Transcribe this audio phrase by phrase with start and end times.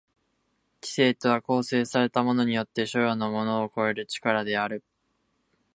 [0.81, 4.83] 知性とは構成されたものによって所与のものを超える力である。